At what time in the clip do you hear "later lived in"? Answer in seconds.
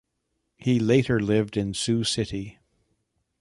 0.79-1.75